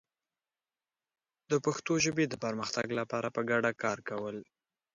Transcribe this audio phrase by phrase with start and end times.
[1.49, 4.35] د پښتو ژبې د پرمختګ لپاره په ګډه کار کول